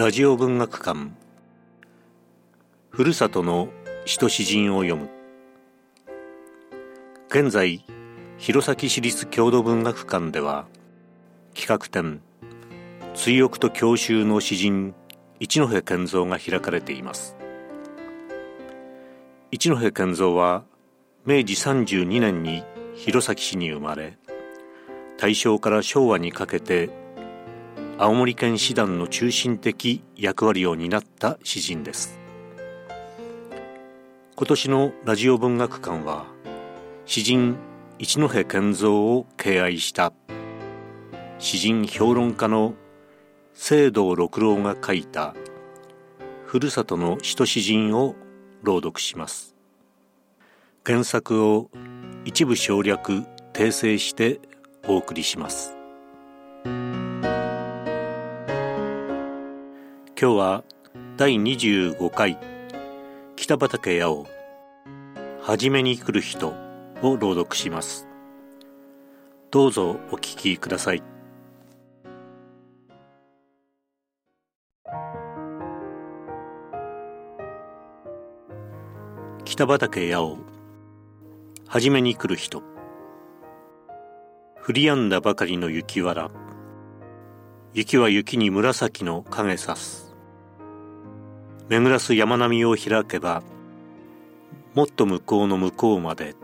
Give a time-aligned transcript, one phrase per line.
[0.00, 1.10] ラジオ文学館。
[2.88, 3.68] ふるさとの
[4.06, 5.10] 使徒詩人を読む。
[7.28, 7.84] 現在
[8.38, 10.64] 弘前市立郷土文学館では
[11.54, 12.22] 企画展
[13.12, 14.94] 追憶と郷愁の詩人
[15.38, 17.36] 一戸健三が開かれています。
[19.50, 20.64] 一戸健三は
[21.26, 22.64] 明治32年に
[22.94, 24.16] 弘前市に生まれ
[25.18, 26.88] 大正から昭和にかけて
[28.02, 32.18] 青森県師団の中心的役割を担った詩人です。
[34.36, 36.24] 今年のラジオ文学館は
[37.04, 37.58] 詩人
[37.98, 40.14] 一戸健三を敬愛した
[41.38, 42.72] 詩人評論家の
[43.52, 45.34] 聖堂六郎が書いた
[46.46, 48.16] ふるさとの使徒詩人を
[48.62, 49.54] 朗読します。
[50.86, 51.68] 原作を
[52.24, 54.40] 一部省略訂正して
[54.88, 55.79] お送りします。
[60.22, 60.64] 今日は
[61.16, 62.38] 第25回
[63.36, 64.26] 北畠八尾
[65.40, 68.06] はじめに来る人を朗読します。
[69.50, 71.02] どうぞお聞きください。
[79.46, 80.38] 北畠八尾
[81.66, 82.62] はじめに来る人。
[84.62, 86.30] 降り止んだばかりの雪わら。
[87.72, 90.09] 雪は雪に紫の影さす。
[91.70, 93.42] 巡らす山並みを開けば
[94.74, 96.34] もっと向こうの向こうまで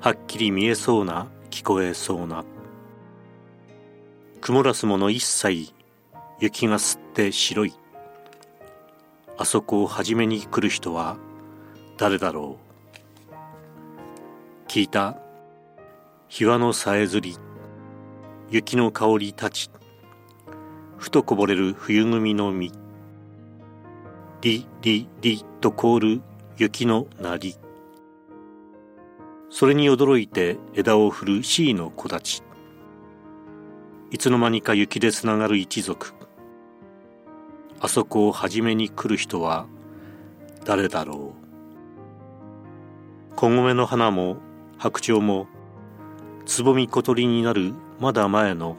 [0.00, 2.44] はっきり見えそうな聞こえそうな
[4.40, 5.72] 曇らすもの一切
[6.38, 7.74] 雪が吸って白い。
[9.38, 11.16] あそこを初めに来る人は
[11.96, 12.58] 誰だろ
[13.30, 13.34] う。
[14.68, 15.18] 聞いた。
[16.28, 17.36] 日和のさえずり
[18.50, 19.70] 雪の香り立ち
[20.96, 22.85] ふとこぼれる冬組の実。
[24.42, 26.20] リリリと凍る
[26.58, 27.56] 雪の鳴り
[29.48, 32.42] それに驚いて枝を振る C の子たち。
[34.10, 36.12] いつの間にか雪でつながる一族。
[37.80, 39.66] あそこを初めに来る人は
[40.66, 41.32] 誰だろ
[43.32, 43.34] う。
[43.34, 44.36] 小米の花も
[44.76, 45.46] 白鳥も
[46.44, 48.76] つぼみ小鳥になるまだ前の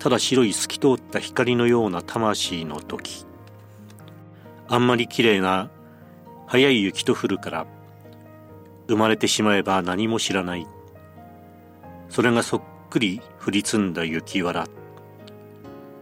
[0.00, 3.27] ただ白い透き通った光のような魂の時。
[4.68, 5.70] あんまり綺麗な
[6.46, 7.66] 早い雪と降るから
[8.88, 10.66] 生まれてしまえば何も知らない。
[12.08, 14.66] それがそっくり降り積んだ雪わら。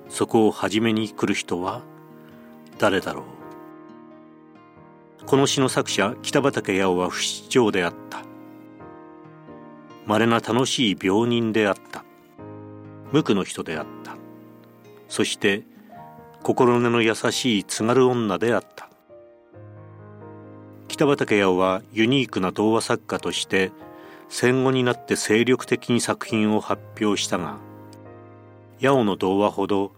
[0.09, 1.82] そこを初めに来る人は
[2.78, 3.25] 誰だろう。
[5.27, 8.22] この詩の作者北畠八尾は不死鳥であった。
[10.06, 12.04] 稀な楽しい病人であった。
[13.10, 14.16] 無垢の人であった。
[15.09, 15.65] そして
[16.47, 18.89] 心根の優しい津軽女であった。
[20.87, 23.73] 北畠八尾はユニークな童話作家として
[24.29, 27.57] 戦後になって精力的に作品を発表したが
[28.81, 29.91] 八尾の童話ほど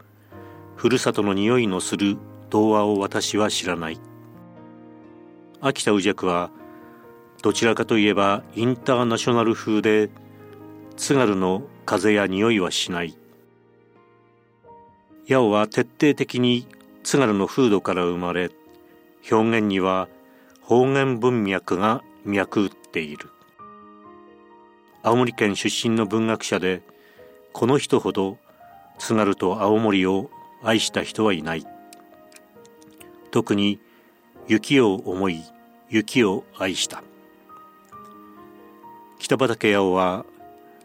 [0.74, 2.16] ふるさとの匂いのする
[2.48, 4.00] 童話を私は知らない。
[5.60, 6.50] 秋田宇尺は
[7.42, 10.08] どちらかといえばインターナショナル風で
[10.96, 13.18] 津軽の風や匂いはしない。
[15.28, 16.66] 八尾は徹底的に
[17.02, 18.50] 津軽の風土から生まれ
[19.30, 20.08] 表現には
[20.62, 23.28] 方言文脈が脈打っている。
[25.02, 26.80] 青森県出身の文学者で
[27.52, 28.38] この人ほど
[28.98, 30.30] 津軽と青森を
[30.62, 31.66] 愛した人はいない。
[33.30, 33.80] 特に
[34.46, 35.42] 雪を思い
[35.90, 37.02] 雪を愛した。
[39.18, 40.24] 北畠八尾は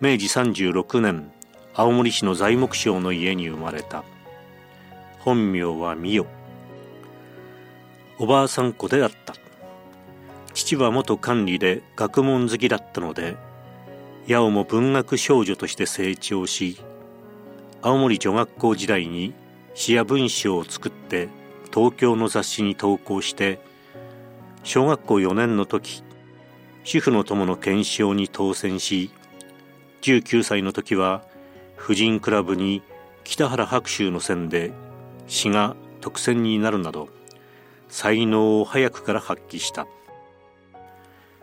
[0.02, 1.31] 明治36年
[1.74, 4.04] 青森市の材木商の家に生まれた。
[5.23, 6.25] 本名は美代
[8.19, 9.34] おばあさん子であった。
[10.53, 13.38] 父は元管理で学問好きだったので
[14.28, 16.77] 八尾も文学少女として成長し
[17.81, 19.33] 青森女学校時代に
[19.74, 21.30] 詩や文章を作って
[21.74, 23.59] 東京の雑誌に投稿して
[24.63, 26.03] 小学校4年の時
[26.83, 29.09] 主婦の友の検証に当選し
[30.01, 31.24] 19歳の時は
[31.75, 32.83] 婦人クラブに
[33.24, 34.71] 北原白秋の線で
[35.28, 37.10] 詩が特選になるなど
[37.88, 39.88] 才能を早くから発揮した。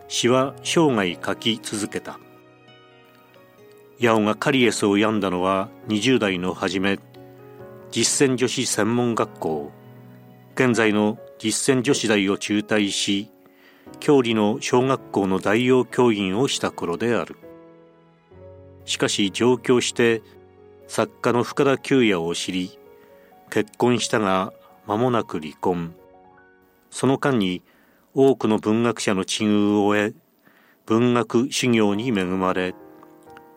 [0.09, 2.19] 詩は生涯書き続けた。
[4.01, 6.99] 八尾がカリエスを病んだのは20代の初め
[7.91, 9.71] 実践女子専門学校。
[10.55, 13.31] 現在の実践女子大を中退し
[14.01, 17.37] 郷里の小学校の代用教員をした頃である。
[18.83, 20.21] しかし上京して
[20.87, 22.77] 作家の深田久也を知り
[23.51, 24.53] 結婚したが
[24.87, 25.93] 間もなく離婚。
[26.89, 27.61] その間に
[28.13, 30.15] 多くの文学者の知遇を得
[30.85, 32.73] 文学修行に恵まれ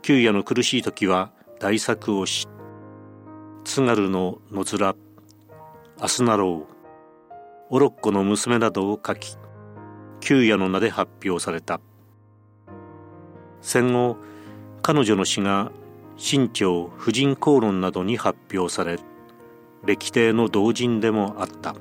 [0.02, 2.46] 旧夜の苦しい時は大作をし
[3.64, 4.96] 津軽の野面
[6.00, 6.75] 明日なろう
[7.70, 9.37] オロッコの娘などを書き
[10.20, 11.81] 旧夜の名で発表された。
[13.61, 14.17] 戦後
[14.82, 15.73] 彼女の詩が
[16.17, 18.99] 新潮婦人公論などに発表され
[19.86, 21.75] 歴帝の同人でもあった。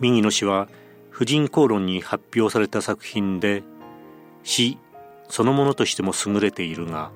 [0.00, 0.68] 右の詩は
[1.10, 3.64] 婦人公論に発表された作品で
[4.44, 4.78] 詩
[5.28, 7.10] そのものとしても優れているが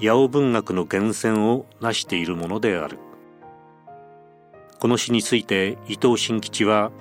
[0.00, 2.98] 八尾文学の源泉を成しているものである。
[4.78, 6.92] この詩について伊藤新吉は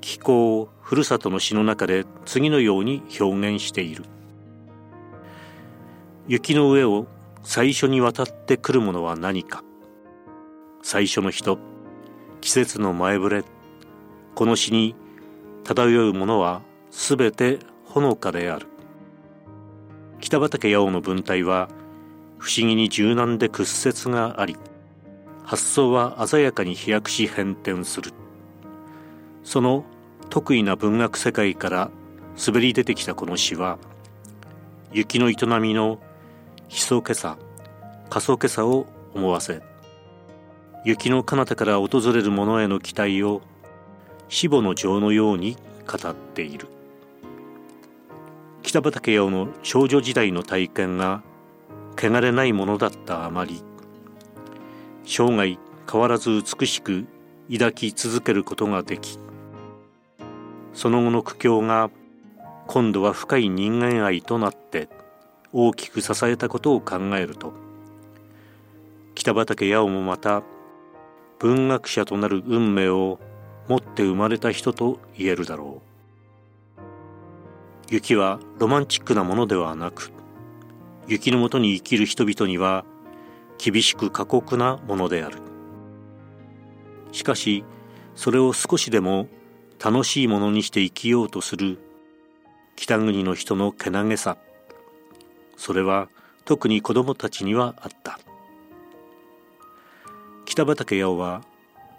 [0.00, 4.04] 気候ふるさとの詩の中で次のように表現している。
[6.28, 7.06] 雪の上を
[7.42, 9.62] 最初に渡ってくるものは何か。
[10.88, 11.58] 最初の人
[12.40, 13.44] 季節の前触れ
[14.36, 14.94] この詩に
[15.64, 16.62] 漂うものは
[16.92, 18.68] すべてほのかである。
[20.20, 21.68] 北畠八尾の文体は
[22.38, 24.56] 不思議に柔軟で屈折があり
[25.42, 28.12] 発想は鮮やかに飛躍し変転する。
[29.42, 29.84] その
[30.30, 31.90] 得意な文学世界から
[32.46, 33.78] 滑り出てきたこの詩は
[34.92, 35.98] 雪の営みの
[36.68, 37.38] ひそけさ
[38.08, 38.86] 過疎けさを
[39.16, 39.62] 思わせ
[40.86, 43.42] 雪の彼方から訪れる者への期待を
[44.28, 46.68] 死母の情のように語っている。
[48.62, 51.24] 北畠八尾の少女時代の体験が
[51.98, 53.64] 汚れないものだったあまり
[55.04, 55.58] 生涯
[55.90, 57.06] 変わらず美しく
[57.52, 59.18] 抱き続けることができ
[60.72, 61.90] その後の苦境が
[62.68, 64.88] 今度は深い人間愛となって
[65.52, 67.54] 大きく支えたことを考えると
[69.16, 70.42] 北畠八尾もまた
[71.38, 73.18] 文学者となる運命を
[73.68, 75.82] 持って生まれた人と言えるだろ
[76.78, 76.82] う。
[77.90, 80.12] 雪はロマンチックなものではなく
[81.06, 82.84] 雪のもとに生きる人々には
[83.58, 85.38] 厳しく過酷なものである。
[87.12, 87.64] しかし
[88.14, 89.28] それを少しでも
[89.82, 91.78] 楽しいものにして生きようとする
[92.76, 94.36] 北国の人のけなげさ
[95.56, 96.08] それは
[96.44, 98.18] 特に子供たちにはあった。
[100.56, 101.42] 北畠八尾は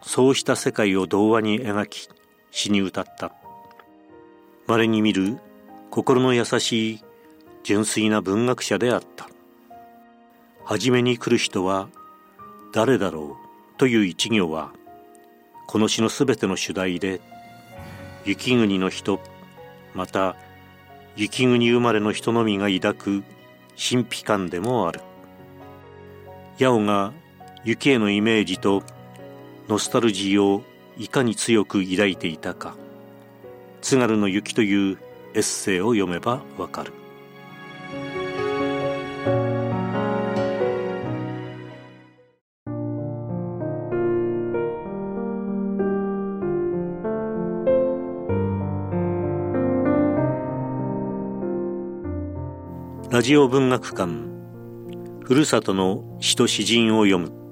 [0.01, 2.09] そうした世界を童話に描き
[2.49, 3.31] 詩に歌った。
[4.65, 5.37] 稀に見る
[5.91, 7.03] 心の優しい
[7.61, 9.29] 純粋な文学者であった。
[10.65, 11.89] 初めに来る人は
[12.73, 14.71] 誰だろうという一行は
[15.67, 17.21] この詩のすべての主題で
[18.25, 19.19] 雪国の人
[19.93, 20.35] また
[21.15, 23.23] 雪国生まれの人のみが抱く
[23.77, 25.01] 神秘感でもある。
[26.57, 27.13] 八尾が
[27.63, 28.83] 雪へのイメージと
[29.67, 30.63] ノスタルジーを
[30.97, 32.75] いかに強く抱いていたか。
[33.81, 34.97] 津軽の雪という
[35.33, 36.93] エッセイを読めばわかる。
[53.09, 54.13] ラジオ文学館
[55.23, 57.46] ふるさとの詩と詩人を読む。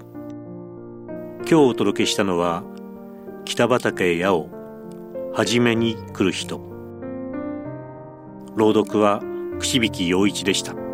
[1.48, 2.64] 今日お届けしたのは
[3.46, 4.50] 北畠八尾
[5.36, 6.60] 初めに来る人。
[8.56, 9.22] 朗読は
[9.60, 10.85] 串引陽一でした。